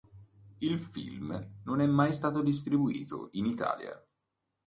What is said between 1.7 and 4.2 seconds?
è mai stato distribuito in Italia.